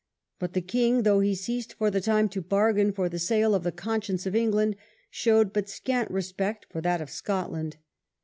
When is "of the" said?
3.53-3.71